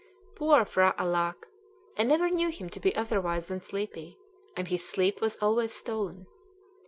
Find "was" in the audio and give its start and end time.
5.21-5.35